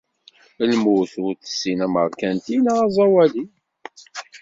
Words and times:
Lmut 0.71 1.11
ur 1.25 1.33
tessin 1.35 1.79
amerkanti 1.87 2.57
neɣ 2.59 2.77
aẓawali. 2.85 3.43